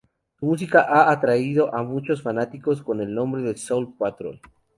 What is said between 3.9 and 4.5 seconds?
Patrol".